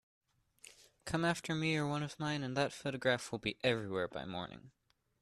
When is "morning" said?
4.25-4.71